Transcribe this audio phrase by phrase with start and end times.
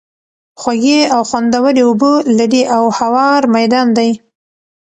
[0.61, 4.11] خوږې او خوندوَري اوبه لري، او هوار ميدان دی